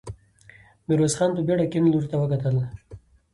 ميرويس 0.87 1.13
خان 1.17 1.29
په 1.35 1.41
بېړه 1.47 1.65
کيڼ 1.71 1.83
لور 1.93 2.05
ته 2.11 2.15
وکتل. 2.21 2.55